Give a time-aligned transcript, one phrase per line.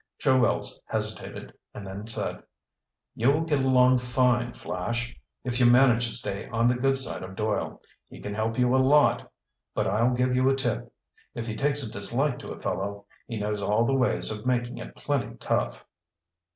[0.17, 2.41] Joe Wells hesitated, and then said:
[3.13, 7.35] "You'll get along fine, Flash, if you manage to stay on the good side of
[7.35, 7.79] Doyle.
[8.09, 9.31] He can help you a lot.
[9.75, 10.91] But I'll give you a tip.
[11.35, 14.79] If he takes a dislike to a fellow, he knows all the ways of making
[14.79, 15.85] it plenty tough."